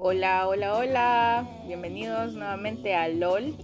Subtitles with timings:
[0.00, 1.48] Hola, hola, hola.
[1.66, 3.56] Bienvenidos nuevamente a LOL.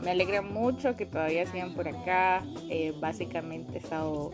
[0.00, 2.44] Me alegra mucho que todavía sigan por acá.
[2.70, 4.30] Eh, básicamente he estado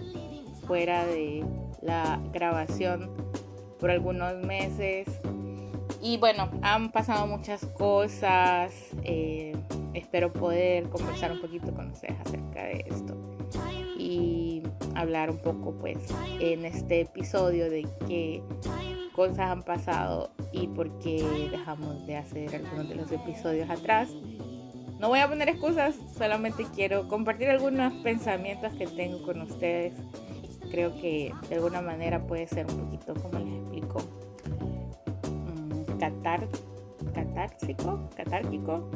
[0.66, 1.46] fuera de
[1.80, 3.11] la grabación
[3.80, 5.08] por algunos meses.
[6.02, 8.75] Y bueno, han pasado muchas cosas.
[9.02, 9.56] Eh,
[9.95, 13.16] espero poder conversar un poquito con ustedes acerca de esto.
[13.96, 14.62] Y
[14.95, 15.96] hablar un poco pues
[16.39, 18.43] en este episodio de qué
[19.18, 24.11] cosas han pasado y por qué dejamos de hacer algunos de los episodios atrás.
[25.00, 29.93] No voy a poner excusas, solamente quiero compartir algunos pensamientos que tengo con ustedes.
[30.71, 33.98] Creo que de alguna manera puede ser un poquito, como les explico,
[35.33, 36.47] mm, catar,
[37.12, 38.89] catársico, catárquico.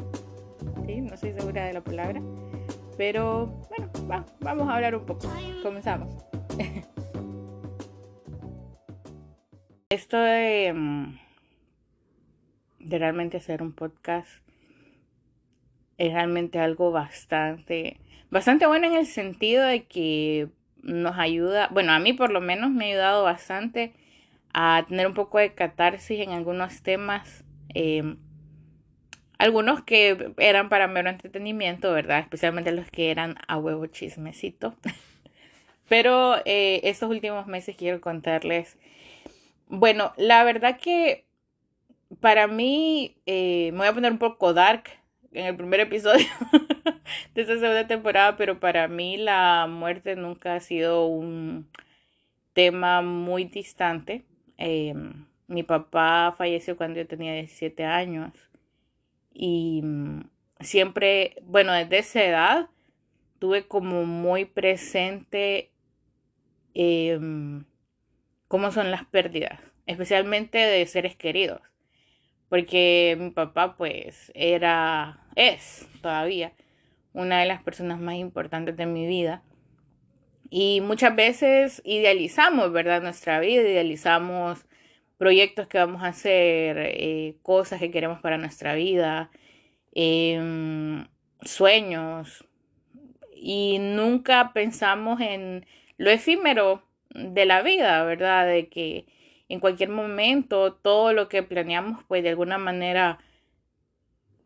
[0.85, 1.01] ¿sí?
[1.01, 2.21] No estoy segura de la palabra.
[2.95, 5.27] Pero bueno, vamos a hablar un poco.
[5.61, 6.15] Comenzamos.
[10.13, 11.17] Esto de, mm,
[12.81, 14.29] de realmente hacer un podcast
[15.97, 20.49] es realmente algo bastante, bastante bueno en el sentido de que
[20.83, 23.93] nos ayuda, bueno, a mí por lo menos me ha ayudado bastante
[24.53, 27.43] a tener un poco de catarsis en algunos temas.
[27.69, 28.17] Em,
[29.39, 32.19] algunos que eran para mero entretenimiento, ¿verdad?
[32.19, 34.75] Especialmente los que eran a huevo chismecito.
[35.89, 38.77] Pero eh, estos últimos meses quiero contarles.
[39.75, 41.25] Bueno, la verdad que
[42.19, 44.83] para mí, eh, me voy a poner un poco dark
[45.31, 46.27] en el primer episodio
[47.33, 51.67] de esta segunda temporada, pero para mí la muerte nunca ha sido un
[52.53, 54.23] tema muy distante.
[54.57, 58.31] Em, mi papá falleció cuando yo tenía 17 años
[59.33, 60.21] y mm,
[60.59, 62.69] siempre, bueno, desde esa edad
[63.39, 65.71] tuve como muy presente
[66.75, 67.65] em,
[68.53, 71.59] cómo son las pérdidas, especialmente de seres queridos,
[72.49, 76.53] porque mi papá pues era, es todavía
[77.13, 79.41] una de las personas más importantes de mi vida.
[80.51, 83.01] Y muchas veces idealizamos, ¿verdad?
[83.01, 84.67] Nuestra vida, idealizamos
[85.17, 89.31] proyectos que vamos a hacer, eh, cosas que queremos para nuestra vida,
[89.95, 91.07] em,
[91.41, 92.45] sueños.
[93.35, 95.65] Y nunca pensamos en
[95.97, 98.47] lo efímero de la vida, ¿verdad?
[98.47, 99.05] De que
[99.49, 103.19] en cualquier momento todo lo que planeamos, pues de alguna manera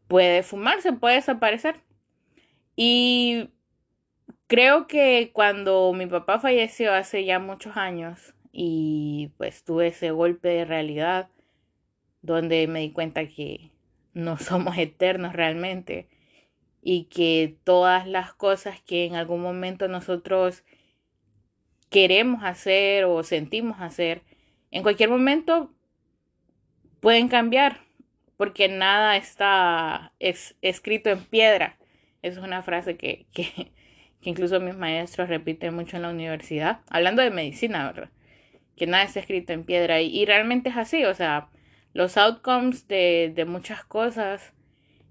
[0.07, 1.81] puede fumarse, puede desaparecer.
[2.75, 3.49] Y
[4.47, 10.49] creo que cuando mi papá falleció hace ya muchos años, y pues tuve ese golpe
[10.49, 11.29] de realidad
[12.23, 13.71] donde me di cuenta que
[14.13, 16.09] no somos eternos realmente
[16.81, 20.63] y que todas las cosas que en algún momento nosotros
[21.89, 24.23] queremos hacer o sentimos hacer,
[24.71, 25.73] en cualquier momento
[26.99, 27.81] pueden cambiar
[28.37, 31.77] porque nada está escrito en piedra.
[32.21, 33.71] Esa es una frase que, que,
[34.21, 38.09] incluso mis maestros repiten mucho en la universidad, hablando de medicina, ¿verdad?
[38.77, 41.49] que nada está escrito en piedra y, realmente es así, o sea,
[41.93, 44.53] los outcomes de, muchas cosas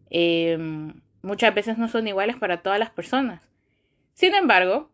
[0.08, 3.43] em, muchas veces no son iguales para todas las personas.
[4.14, 4.93] Sin embargo,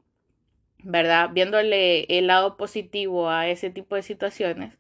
[0.83, 1.31] ¿verdad?
[1.33, 4.79] Viéndole el lado positivo a ese tipo de situaciones,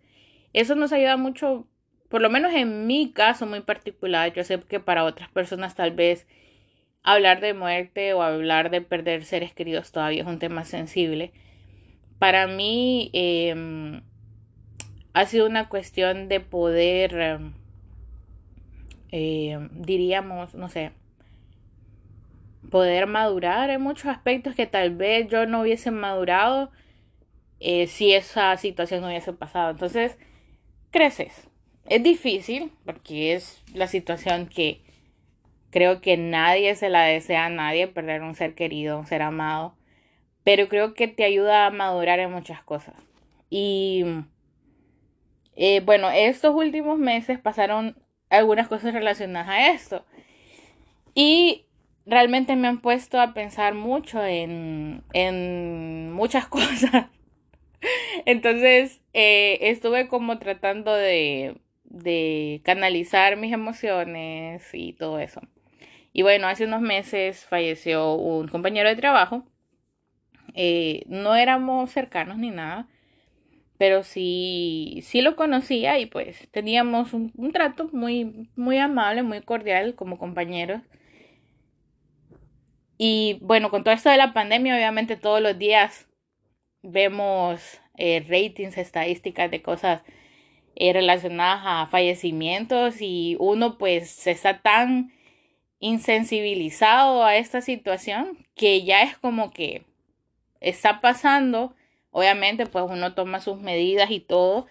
[0.52, 1.66] eso nos ayuda mucho,
[2.08, 5.92] por lo menos en mi caso muy particular, yo sé que para otras personas tal
[5.92, 6.26] vez
[7.02, 11.32] hablar de muerte o hablar de perder seres queridos todavía es un tema sensible
[12.22, 14.00] para mí em,
[15.12, 17.52] ha sido una cuestión de poder,
[19.10, 20.92] em, diríamos, no sé,
[22.72, 26.72] poder madurar en muchos aspectos que tal vez yo no hubiese madurado
[27.60, 29.70] eh, si esa situación no hubiese pasado.
[29.70, 30.18] Entonces,
[30.90, 31.48] creces.
[31.86, 34.82] Es difícil porque es la situación que
[35.70, 39.76] creo que nadie se la desea a nadie, perder un ser querido, un ser amado
[40.44, 42.94] pero creo que te ayuda a madurar en muchas cosas.
[43.50, 44.04] Y
[45.56, 47.96] eh, bueno, estos últimos meses pasaron
[48.30, 50.04] algunas cosas relacionadas a esto.
[51.14, 51.66] Y
[52.06, 57.06] realmente me han puesto a pensar mucho en, en muchas cosas.
[58.26, 65.40] Entonces eh, estuve como tratando de, de canalizar mis emociones y todo eso.
[66.12, 69.44] Y bueno, hace unos meses falleció un compañero de trabajo
[70.54, 72.86] eh, no éramos cercanos ni nada,
[73.78, 79.94] pero sí, sí lo conocía y pues teníamos un, trato muy, muy amable, muy cordial
[79.94, 80.82] como compañeros.
[83.04, 86.06] Y bueno, con todo esto de la pandemia, obviamente todos los días
[86.82, 90.02] vemos eh, ratings, estadísticas de cosas
[90.76, 95.12] eh, relacionadas a fallecimientos y uno pues está tan
[95.80, 99.84] insensibilizado a esta situación que ya es como que
[100.60, 101.74] está pasando,
[102.12, 104.68] obviamente pues uno toma sus medidas y todo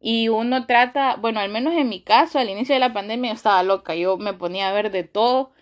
[0.00, 3.36] y uno trata, bueno, al menos en mi caso, al inicio de la pandemia yo
[3.36, 5.52] estaba loca, yo me ponía a ver de todo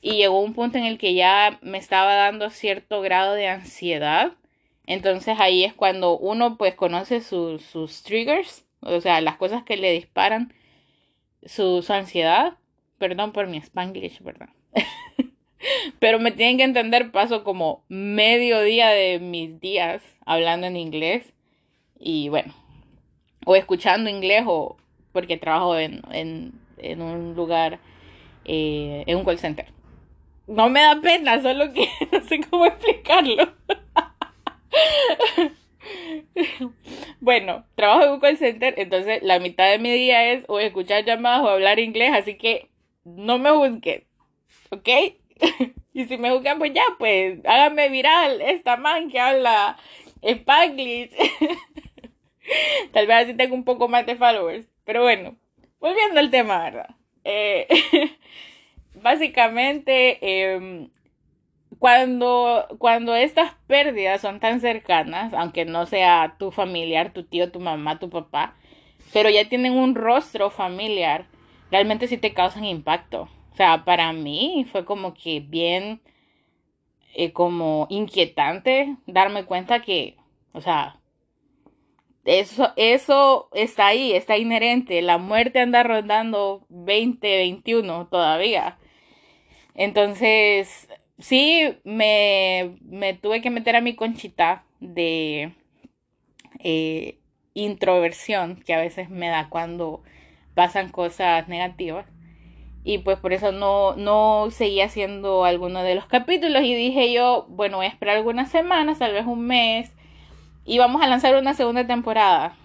[0.00, 4.32] y llegó un punto en el que ya me estaba dando cierto grado de ansiedad.
[4.86, 9.92] Entonces ahí es cuando uno pues conoce sus triggers, o sea, las cosas que le
[9.92, 10.54] disparan
[11.44, 12.54] su, su ansiedad.
[12.98, 14.48] Perdón por mi spanglish, ¿verdad?
[15.98, 21.32] Pero me tienen que entender, paso como medio día de mis días hablando en inglés.
[21.98, 22.54] Y bueno,
[23.44, 24.76] o escuchando inglés o
[25.12, 27.80] porque trabajo en, en, un lugar,
[28.44, 29.66] eh, en un call center.
[30.48, 33.52] No me da pena, solo que no sé cómo explicarlo.
[37.20, 41.04] bueno, trabajo en un call center, entonces la mitad de mi día es o escuchar
[41.04, 42.70] llamadas o hablar inglés, así que
[43.04, 44.04] no me juzguen,
[44.70, 44.88] ¿ok?
[45.92, 49.76] y si me juzgan, pues ya, pues háganme viral esta man que habla
[50.22, 51.10] Spanglish.
[52.92, 54.66] Tal vez así tengo un poco más de followers.
[54.84, 55.36] Pero bueno,
[55.78, 56.88] volviendo al tema, ¿verdad?
[57.24, 57.68] Eh,
[59.02, 60.18] básicamente,
[60.52, 60.90] em,
[61.78, 67.60] cuando, cuando estas pérdidas son tan cercanas, aunque no sea tu familiar, tu tío, tu
[67.60, 68.56] mamá, tu papá,
[69.12, 71.26] pero ya tienen un rostro familiar,
[71.70, 73.28] realmente sí te causan impacto.
[73.52, 76.00] O sea, para mí fue como que bien,
[77.14, 80.16] eh, como inquietante darme cuenta que,
[80.52, 81.00] o sea,
[82.24, 85.00] eso, eso está ahí, está inherente.
[85.02, 88.78] La muerte anda rondando 2021 todavía.
[89.78, 90.88] Entonces,
[91.20, 95.52] sí, me, me tuve que meter a mi conchita de
[96.58, 97.18] eh,
[97.54, 100.02] introversión que a veces me da cuando
[100.54, 102.06] pasan cosas negativas.
[102.82, 107.46] Y pues por eso no, no seguí haciendo alguno de los capítulos y dije yo,
[107.48, 109.92] bueno, voy a esperar algunas semanas, tal vez un mes,
[110.64, 112.56] y vamos a lanzar una segunda temporada.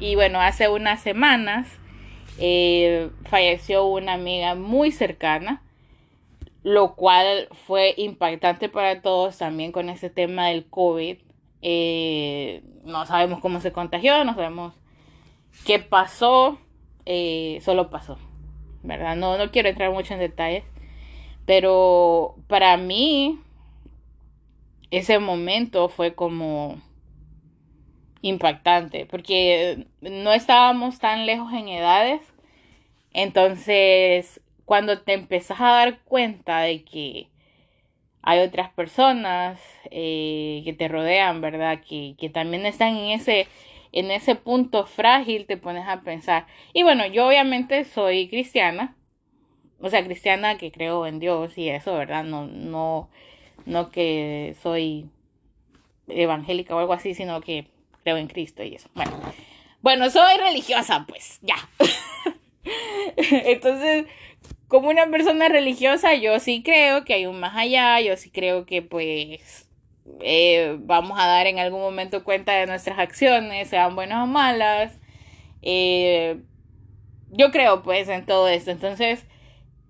[0.00, 1.68] Y bueno, hace unas semanas
[2.40, 5.62] eh, falleció una amiga muy cercana,
[6.62, 11.18] lo cual fue impactante para todos también con ese tema del COVID.
[11.62, 14.74] Eh, no sabemos cómo se contagió, no sabemos
[15.64, 16.58] qué pasó,
[17.06, 18.18] eh, solo pasó,
[18.82, 19.16] ¿verdad?
[19.16, 20.64] No, no quiero entrar mucho en detalles,
[21.46, 23.40] pero para mí
[24.90, 26.80] ese momento fue como
[28.20, 32.20] impactante, porque no estábamos tan lejos en edades.
[33.14, 37.28] Entonces, cuando te empezás a dar cuenta de que
[38.22, 39.60] hay otras personas
[39.90, 41.80] eh, que te rodean, ¿verdad?
[41.86, 43.48] Que, que también están en ese,
[43.90, 46.46] en ese punto frágil, te pones a pensar.
[46.72, 48.94] Y bueno, yo obviamente soy cristiana,
[49.80, 52.22] o sea, cristiana que creo en Dios y eso, ¿verdad?
[52.22, 53.08] No, no,
[53.66, 55.10] no que soy
[56.06, 57.66] evangélica o algo así, sino que
[58.04, 58.88] creo en Cristo y eso.
[58.94, 59.12] Bueno,
[59.80, 61.56] bueno, soy religiosa, pues, ya.
[63.16, 64.06] Entonces,
[64.72, 68.64] como una persona religiosa, yo sí creo que hay un más allá, yo sí creo
[68.64, 69.68] que pues
[70.20, 74.98] eh, vamos a dar en algún momento cuenta de nuestras acciones, sean buenas o malas.
[75.60, 76.40] Eh,
[77.28, 79.26] yo creo pues en todo esto, entonces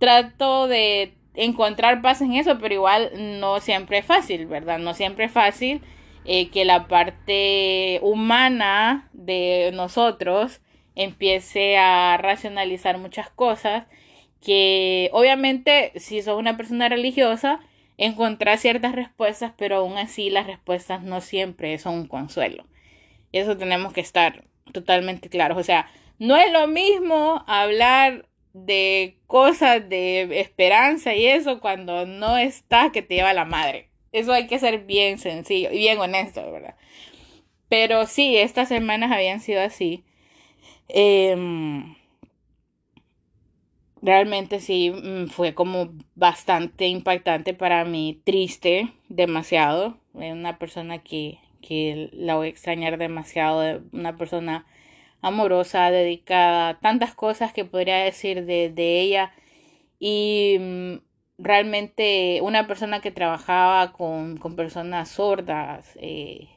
[0.00, 4.80] trato de encontrar paz en eso, pero igual no siempre es fácil, ¿verdad?
[4.80, 5.80] No siempre es fácil.
[6.24, 10.60] Eh, que la parte humana de nosotros
[10.96, 13.86] empiece a racionalizar muchas cosas
[14.44, 17.60] que obviamente si sos una persona religiosa
[17.98, 22.66] encontrar ciertas respuestas pero aún así las respuestas no siempre son un consuelo
[23.32, 29.88] eso tenemos que estar totalmente claros o sea no es lo mismo hablar de cosas
[29.88, 34.58] de esperanza y eso cuando no está que te lleva la madre eso hay que
[34.58, 36.76] ser bien sencillo y bien honesto, ¿verdad?
[37.68, 40.04] Pero sí, estas semanas habían sido así.
[40.88, 41.96] Em,
[44.02, 49.96] realmente sí mm, fue como bastante impactante para mí, triste demasiado.
[50.12, 54.66] Una persona que, que la voy a extrañar demasiado, una persona
[55.22, 59.32] amorosa, dedicada, tantas cosas que podría decir de, de ella.
[59.98, 60.94] Y mm,
[61.38, 66.48] realmente una persona que trabajaba con, personas sordas, eh,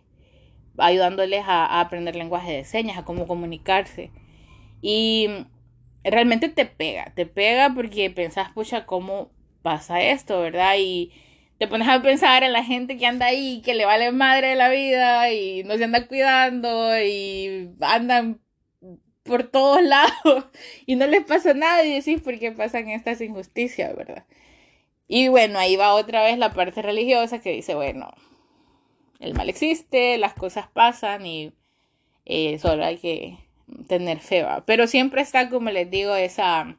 [0.77, 4.11] ayudándoles a, aprender lenguaje de señas, a cómo comunicarse.
[4.81, 5.29] Y
[6.11, 9.31] realmente te pega, te pega porque pensás, pucha, ¿cómo
[9.61, 10.75] pasa esto, verdad?
[10.77, 11.11] Y
[11.57, 14.69] te pones a pensar en la gente que anda ahí, que le vale madre la
[14.69, 18.41] vida y no se anda cuidando y andan
[19.23, 20.45] por todos lados
[20.85, 24.25] y no les pasa nada y decís por qué pasan estas injusticias, ¿verdad?
[25.07, 28.11] Y bueno, ahí va otra vez la parte religiosa que dice, bueno,
[29.19, 31.53] el mal existe, las cosas pasan y
[32.25, 33.37] eh, solo hay que
[33.87, 36.77] tener fe, pero siempre está, como les digo, esa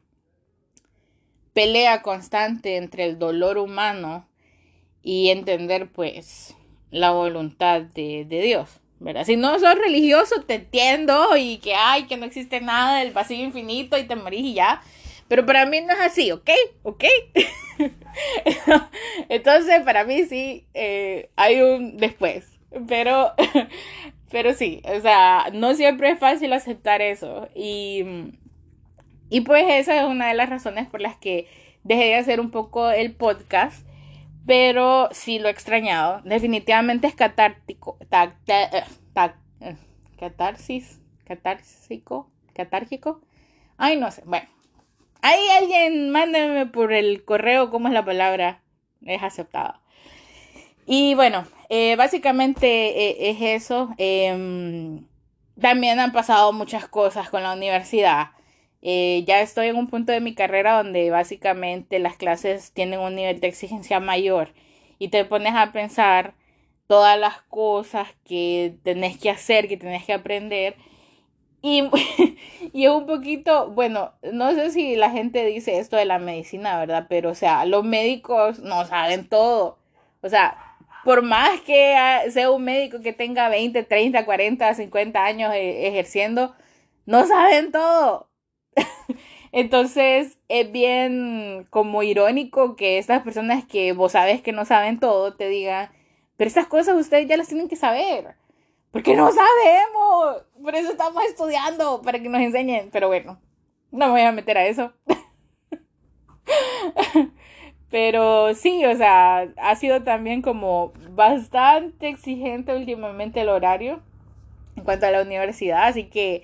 [1.53, 4.27] pelea constante entre el dolor humano
[5.01, 6.55] y entender pues
[6.91, 8.81] la voluntad de, de Dios.
[8.99, 9.25] ¿verdad?
[9.25, 13.43] Si no sos religioso, te entiendo y que hay, que no existe nada del vacío
[13.43, 14.81] infinito y te morís y ya.
[15.27, 16.49] Pero para mí no es así, ¿ok?
[16.83, 17.03] ¿Ok?
[19.29, 22.45] Entonces, para mí sí eh, hay un después.
[22.87, 23.33] Pero,
[24.31, 27.49] pero sí, o sea, no siempre es fácil aceptar eso.
[27.55, 28.03] Y,
[29.29, 31.47] y pues esa es una de las razones por las que
[31.83, 33.87] dejé de hacer un poco el podcast
[34.47, 36.21] pero sí lo he extrañado.
[36.23, 37.97] Definitivamente es catártico.
[37.99, 38.83] Eh,
[39.61, 39.75] eh,
[40.17, 43.21] catarsis, catársico, catárgico.
[43.75, 44.23] Ay, no sé.
[44.25, 44.47] Bueno,
[45.21, 48.63] ahí alguien mándeme por el correo cómo es la palabra.
[49.05, 49.81] Es aceptado.
[50.87, 53.89] Y bueno, eh, básicamente es eso.
[53.97, 55.05] Em,
[55.59, 58.31] también han pasado muchas cosas con la universidad.
[58.81, 63.15] Eh, ya estoy en un punto de mi carrera donde básicamente las clases tienen un
[63.15, 64.53] nivel de exigencia mayor
[64.99, 66.35] y te pones a pensar
[66.87, 70.75] todas las cosas que tenés que hacer, que tenés que aprender.
[71.61, 71.83] Y,
[72.73, 76.79] y es un poquito, bueno, no sé si la gente dice esto de la medicina,
[76.79, 77.07] ¿verdad?
[77.09, 79.79] Pero, o sea, los médicos no saben todo.
[80.21, 80.66] O sea,
[81.07, 81.95] por más que
[82.31, 86.53] sea un médico que tenga 20, 30, 40, 50 años eh, ejerciendo,
[87.05, 88.29] no saben todo.
[89.53, 95.33] Entonces es bien como irónico que estas personas que vos sabes que no saben todo
[95.33, 95.89] te digan,
[96.35, 98.35] pero estas cosas ustedes ya las tienen que saber.
[98.91, 100.43] Porque no sabemos.
[100.61, 102.89] Por eso estamos estudiando, para que nos enseñen.
[102.91, 103.39] Pero bueno,
[103.91, 104.91] no me voy a meter a eso.
[107.89, 114.01] Pero sí, o sea, ha sido también como bastante exigente últimamente el horario
[114.75, 115.87] en cuanto a la universidad.
[115.87, 116.43] Así que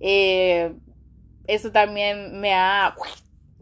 [0.00, 0.72] eh,
[1.46, 2.94] eso también me ha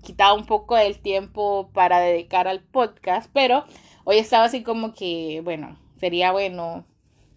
[0.02, 3.64] quitado un poco del tiempo para dedicar al podcast, pero
[4.04, 6.84] hoy estaba así como que, bueno, sería bueno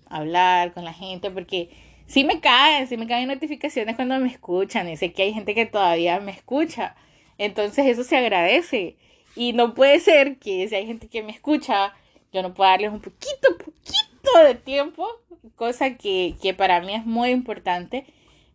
[0.07, 1.69] hablar con la gente porque
[2.07, 5.55] sí me caen, sí me caen notificaciones cuando me escuchan y sé que hay gente
[5.55, 6.95] que todavía me escucha.
[7.38, 8.97] Entonces eso se agradece.
[9.35, 11.93] Y no puede ser que si hay gente que me escucha,
[12.31, 15.07] yo no pueda darles un poquito, poquito de tiempo,
[15.55, 18.05] cosa que, que para mí es muy importante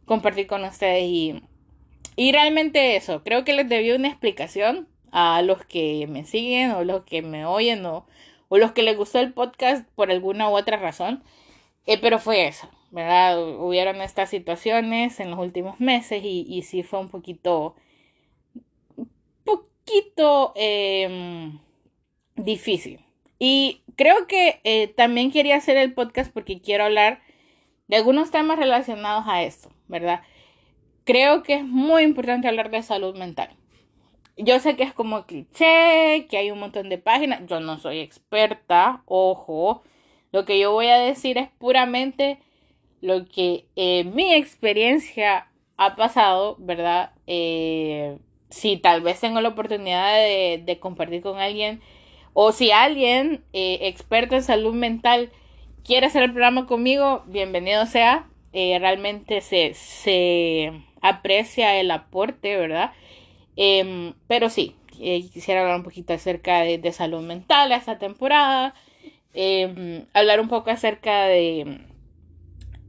[0.05, 1.43] compartir con ustedes y
[2.19, 6.83] y realmente eso, creo que les debí una explicación a los que me siguen o
[6.83, 8.07] los que me oyen o,
[8.49, 11.23] o los que les gustó el podcast por alguna u otra razón.
[11.87, 13.41] Eh, pero fue eso, ¿verdad?
[13.61, 17.77] Hubieron estas situaciones en los últimos meses y, y sí fue un poquito,
[19.89, 21.59] poquito em,
[22.37, 23.01] difícil.
[23.39, 27.21] Y creo que eh, también quería hacer el podcast porque quiero hablar
[27.87, 30.23] de algunos temas relacionados a esto, ¿verdad?
[31.09, 33.49] creo que es muy importante hablar de salud mental.
[34.37, 37.41] Yo sé que es como cliché, que hay un montón de páginas.
[37.47, 39.83] Yo no soy experta, ojo.
[40.33, 42.41] Lo que yo voy a decir es puramente
[43.01, 47.13] lo que eh, mi experiencia ha pasado, ¿verdad?
[47.27, 48.19] Eh,
[48.51, 51.81] si tal vez tengo la oportunidad de, compartir con alguien
[52.33, 55.31] o si alguien eh, experto en salud mental
[55.85, 58.29] quiere hacer el programa conmigo, bienvenido sea.
[58.53, 62.93] realmente se, se aprecia el aporte, ¿verdad?
[63.57, 68.75] Em, pero sí, eh, quisiera hablar un poquito acerca de, salud mental esta temporada,
[69.35, 71.81] em, hablar un poco acerca de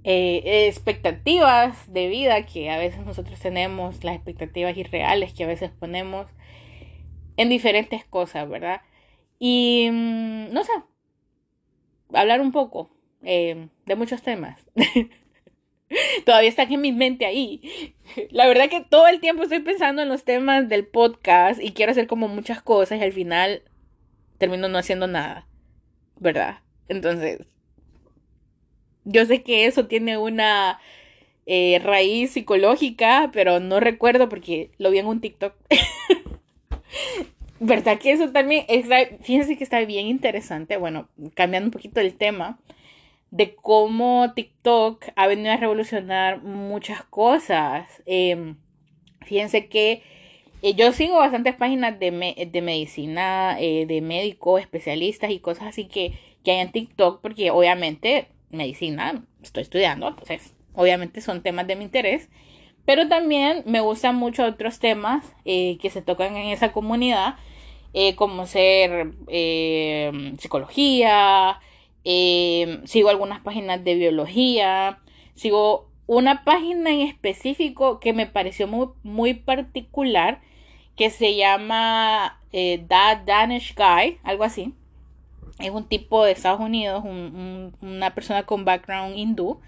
[0.03, 5.71] eh, expectativas de vida que a veces nosotros tenemos, las expectativas irreales que a veces
[5.71, 6.27] ponemos
[7.37, 8.81] en diferentes cosas, ¿verdad?
[9.39, 10.71] Y mm, no sé,
[12.13, 12.89] hablar un poco
[13.23, 14.59] em, de muchos temas.
[16.25, 17.95] Todavía están en mi mente ahí.
[18.29, 21.91] La verdad que todo el tiempo estoy pensando en los temas del podcast y quiero
[21.91, 23.63] hacer como muchas cosas y al final
[24.37, 25.47] termino no haciendo nada.
[26.19, 26.59] ¿Verdad?
[26.89, 27.39] Entonces,
[29.09, 30.79] yo sé que eso tiene una
[31.45, 35.55] eh, raíz psicológica, pero no recuerdo porque lo vi en un TikTok.
[37.59, 38.65] ¿Verdad que eso también
[39.21, 40.77] fíjense que está bien interesante?
[40.77, 42.59] Bueno, cambiando un poquito el tema
[43.31, 48.03] de cómo TikTok ha venido a revolucionar muchas cosas.
[48.05, 48.57] Em,
[49.25, 50.03] fíjense que
[50.61, 55.85] eh, yo sigo bastantes páginas de, de medicina, eh, de médicos, especialistas y cosas así
[55.85, 56.13] que,
[56.43, 61.83] que hay en TikTok, porque obviamente medicina estoy estudiando, entonces obviamente son temas de mi
[61.83, 62.29] interés.
[62.85, 67.35] Pero también me gustan mucho otros temas eh, que se tocan en esa comunidad,
[67.93, 71.59] eh, como ser eh, psicología,
[72.03, 74.99] sigo algunas páginas de biología,
[75.35, 80.41] sigo una página en específico que me pareció muy, muy particular,
[80.95, 84.73] que se llama That Danish Guy, algo así.
[85.59, 89.59] Es un tipo de Estados Unidos, una persona con background hindú.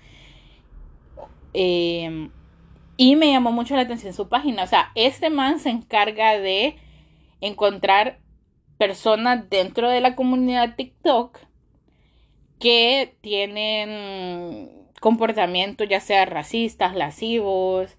[1.53, 4.63] Y me llamó mucho la atención su página.
[4.63, 6.75] O sea, este man se encarga de
[7.41, 8.19] encontrar
[8.77, 11.39] personas dentro de la comunidad TikTok
[12.60, 14.69] que tienen
[15.01, 17.98] comportamientos ya sea racistas, lascivos,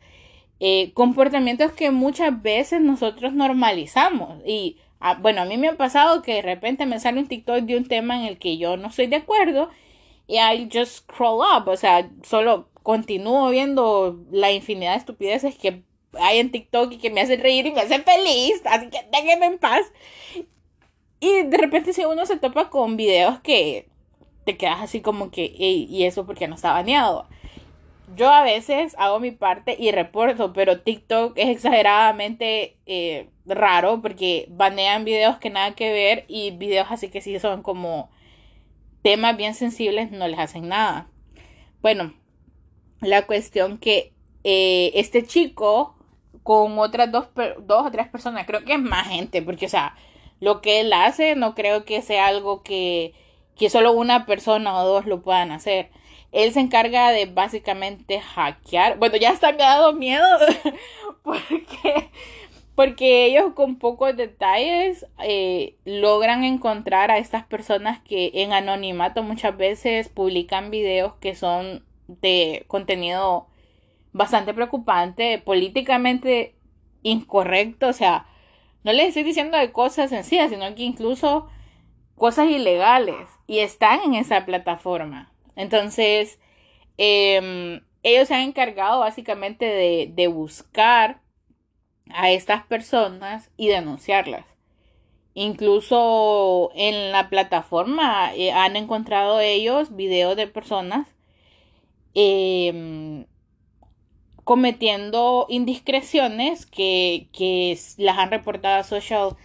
[0.60, 4.40] eh, comportamientos que muchas veces nosotros normalizamos.
[4.46, 7.60] Y ah, bueno, a mí me ha pasado que de repente me sale un TikTok
[7.62, 9.68] de un tema en el que yo no estoy de acuerdo
[10.26, 15.82] y I just scroll up, o sea, solo continúo viendo la infinidad de estupideces que
[16.14, 19.46] hay en TikTok y que me hacen reír y me hacen feliz, así que déjenme
[19.46, 19.82] en paz.
[21.20, 23.88] Y de repente si uno se topa con videos que
[24.44, 27.28] te quedas así como que, y eso porque no está baneado.
[28.14, 34.46] Yo a veces hago mi parte y reporto, pero TikTok es exageradamente eh, raro porque
[34.50, 38.10] banean videos que nada que ver y videos así que sí son como
[39.02, 41.08] temas bien sensibles no les hacen nada.
[41.80, 42.14] Bueno,
[43.00, 44.12] la cuestión que
[44.44, 45.96] eh, este chico
[46.42, 47.28] con otras dos,
[47.60, 49.96] dos o tres personas, creo que es más gente, porque, o sea,
[50.40, 53.14] lo que él hace no creo que sea algo que,
[53.56, 55.90] que solo una persona o dos lo puedan hacer.
[56.32, 58.98] Él se encarga de básicamente hackear.
[58.98, 60.26] Bueno, ya hasta me ha miedo
[61.22, 62.10] porque,
[62.74, 69.56] porque ellos con pocos detalles eh, logran encontrar a estas personas que en anonimato muchas
[69.56, 73.46] veces publican videos que son de contenido
[74.12, 76.54] bastante preocupante, políticamente
[77.02, 78.26] incorrecto, o sea,
[78.84, 81.48] no les estoy diciendo de cosas sencillas, sino que incluso
[82.16, 85.31] cosas ilegales y están en esa plataforma.
[85.56, 86.38] Entonces,
[86.98, 91.20] em, ellos se han encargado básicamente de, de buscar
[92.10, 94.46] a estas personas y denunciarlas.
[95.34, 101.08] Incluso en la plataforma eh, han encontrado ellos videos de personas
[102.14, 103.24] Em,
[104.44, 107.28] cometiendo indiscreciones que,
[107.98, 109.36] las han reportado a Social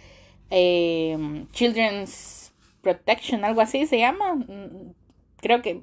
[0.50, 4.34] em, Children's Protection, algo así se llama.
[4.34, 4.94] Mm,
[5.40, 5.82] creo que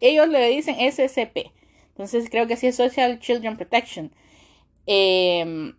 [0.00, 1.52] ellos le dicen SCP.
[1.88, 4.12] Entonces creo que sí es Social Children Protection.
[4.86, 5.76] Em,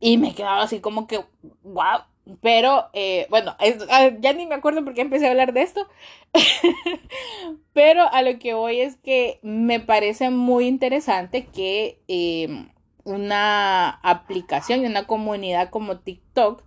[0.00, 1.20] y me he quedado así como que,
[1.62, 2.02] wow,
[2.40, 3.56] pero, eh, bueno,
[3.90, 5.88] ah, ya ni me acuerdo por qué empecé a hablar de esto.
[7.72, 12.68] Pero a lo que voy es que me parece muy interesante que em,
[13.04, 16.62] una aplicación y una comunidad como TikTok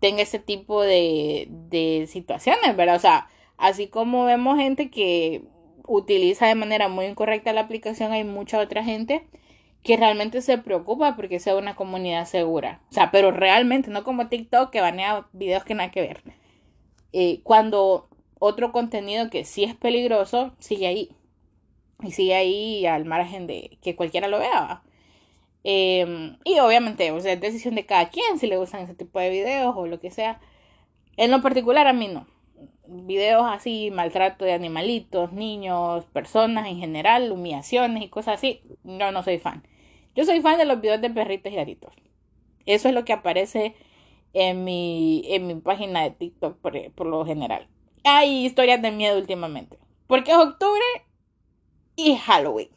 [0.00, 2.96] tenga ese tipo de, de situaciones, ¿verdad?
[2.96, 5.42] O sea, así como vemos gente que
[5.96, 9.26] utiliza de manera muy incorrecta la aplicación, hay mucha otra gente
[9.82, 12.80] que realmente se preocupa porque sea una comunidad segura.
[12.90, 16.22] O sea, pero realmente, no como TikTok que banea videos que nada que ver.
[17.12, 21.10] Eh, cuando otro contenido que sí es peligroso sigue ahí.
[22.02, 24.82] Y sigue ahí al margen de que cualquiera lo vea.
[25.64, 29.20] Em, y obviamente, o sea, es decisión de cada quien si le gustan ese tipo
[29.20, 30.40] de videos o lo que sea.
[31.16, 32.26] En lo particular, a mí no.
[32.94, 39.22] Videos así, maltrato de animalitos, niños, personas en general, humillaciones y cosas así, yo no
[39.22, 39.66] soy fan.
[40.14, 41.94] Yo soy fan de los videos de perritos y gatitos.
[42.66, 43.74] Eso es lo que aparece
[44.34, 47.66] en mi, en mi página de TikTok por, lo general.
[48.04, 49.78] Hay historias de miedo últimamente.
[50.06, 50.84] Porque es octubre
[51.96, 52.68] y Halloween.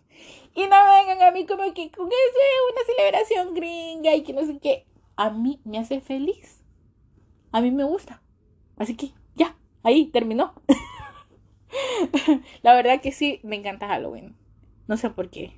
[0.54, 4.32] Y no vengan a mí como que con eso es una celebración gringa y que
[4.32, 4.86] no sé qué.
[5.18, 6.64] A mí me hace feliz.
[7.52, 8.22] A mí me gusta.
[8.78, 9.12] Así que
[9.86, 10.54] ahí terminó.
[12.64, 14.36] La verdad que sí, me encanta Halloween.
[14.88, 15.54] No sé por qué.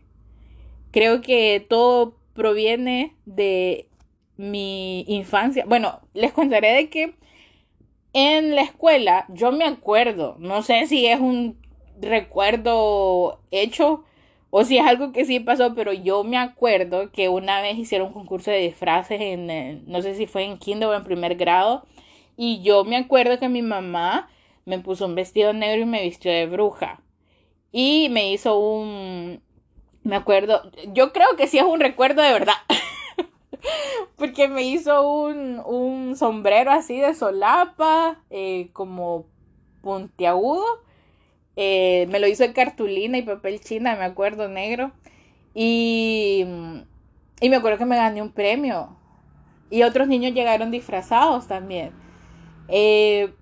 [0.92, 3.90] Creo que todo proviene de
[4.36, 5.66] mi infancia.
[5.68, 7.16] Bueno, les contaré de que
[8.14, 11.58] en la escuela yo me acuerdo, no sé si es un
[12.00, 14.04] recuerdo hecho
[14.50, 18.08] o si es algo que sí pasó, pero yo me acuerdo que una vez hicieron
[18.08, 21.86] un concurso de disfraces en, no sé si fue en kinder o en primer grado,
[22.38, 24.30] y yo me acuerdo que mi mamá
[24.66, 27.02] me puso un vestido negro y me vistió de bruja.
[27.72, 29.42] Y me hizo un,
[30.04, 32.54] me acuerdo, yo creo que sí es un recuerdo de verdad.
[34.18, 39.26] Porque me hizo un, un, sombrero así de solapa, eh, como
[39.82, 40.66] puntiagudo.
[41.56, 44.92] Eh, me lo hizo en cartulina y papel china, me acuerdo, negro.
[45.54, 46.46] Y,
[47.42, 48.96] y me acuerdo que me gané un premio.
[49.70, 52.07] Y otros niños llegaron disfrazados también.
[52.70, 53.34] Eh,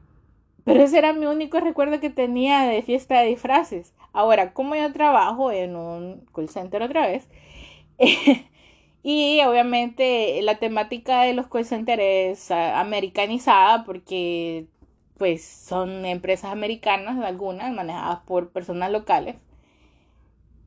[0.63, 3.93] pero ese era mi único recuerdo que tenía de fiesta de disfraces.
[4.13, 7.27] Ahora, como yo trabajo en un call center otra vez,
[9.03, 14.67] y obviamente la temática de los call centers es americanizada porque
[15.17, 19.35] pues son empresas americanas, algunas manejadas por personas locales.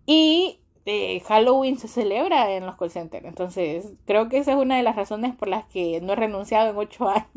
[0.07, 3.27] Y eh, Halloween se celebra en los call centers.
[3.27, 6.71] Entonces, creo que esa es una de las razones por las que no he renunciado
[6.71, 7.29] en ocho años.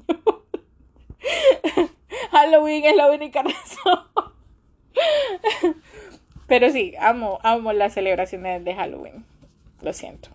[2.32, 4.00] Halloween es la única razón.
[6.48, 9.26] Pero sí, amo, amo las celebraciones de Halloween.
[9.82, 10.30] Lo siento.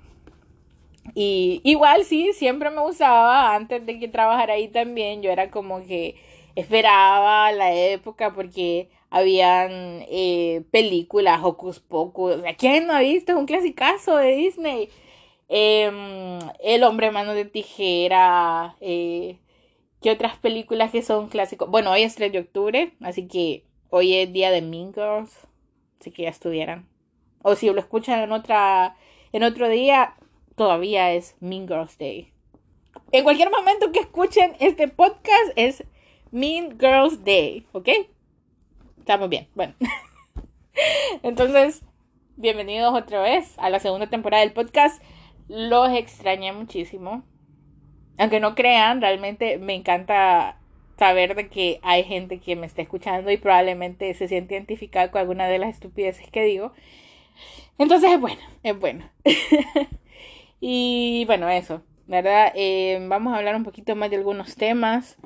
[1.14, 5.85] Y igual sí, siempre me gustaba, antes de que trabajara ahí también, yo era como
[5.87, 6.16] que
[6.57, 9.70] esperaba la época porque habían
[10.09, 12.37] eh, películas, Hocus Pocus.
[12.59, 13.33] ¿Quién no ha visto?
[13.33, 14.88] Es un clasicazo de Disney.
[15.49, 18.77] Em, el hombre mano de tijera.
[18.81, 19.37] Eh,
[20.07, 21.69] ¿Qué otras películas que son clásicos?
[21.69, 25.49] Bueno, hoy es 3 de octubre, así que hoy es día de Mean Girls.
[26.01, 26.88] Así que ya estuvieran.
[27.42, 28.95] O si lo escuchan en otra
[29.33, 30.14] en otro día,
[30.55, 32.33] todavía es Mean Girls Day.
[33.11, 35.83] En cualquier momento que escuchen este podcast es
[36.31, 37.88] Mean Girls Day, ¿ok?
[38.99, 39.49] Estamos bien.
[39.57, 39.75] Bueno.
[41.25, 41.83] Entonces,
[42.37, 45.03] bienvenidos otra vez a la segunda temporada del podcast.
[45.49, 47.25] Los extrañé muchísimo.
[48.19, 50.57] Aunque no crean, realmente me encanta
[50.99, 55.21] saber de que hay gente que me está escuchando y probablemente se siente identificada con
[55.21, 56.73] alguna de las estupideces que digo.
[57.79, 59.11] Entonces es bueno, es bueno.
[60.61, 62.53] y bueno, eso, ¿verdad?
[62.55, 65.19] Eh, vamos a hablar un poquito más de algunos temas.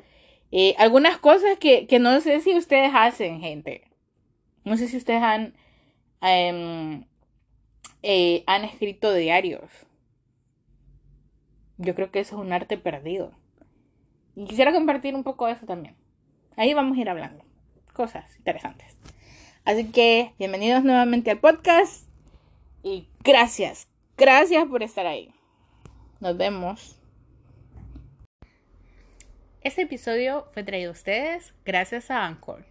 [0.51, 3.83] Eh, algunas cosas que, que, no sé si ustedes hacen, gente.
[4.65, 5.53] No sé si ustedes han,
[6.21, 7.05] em,
[8.03, 9.71] eh, han escrito diarios.
[11.81, 13.31] Yo creo que eso es un arte perdido.
[14.35, 15.95] Y quisiera compartir un poco de eso también.
[16.55, 17.43] Ahí vamos a ir hablando.
[17.93, 18.95] Cosas interesantes.
[19.65, 22.07] Así que bienvenidos nuevamente al podcast.
[22.83, 23.87] Y gracias.
[24.15, 25.33] Gracias por estar ahí.
[26.19, 26.99] Nos vemos.
[29.61, 32.70] Este episodio fue traído a ustedes gracias a Anchor.